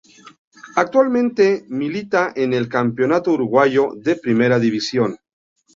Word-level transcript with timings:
Actualmente 0.77 1.65
milita 1.69 2.33
en 2.35 2.53
el 2.53 2.67
Campeonato 2.67 3.33
Uruguayo 3.33 3.91
de 3.97 4.15
Primera 4.15 4.57
División. 4.57 5.17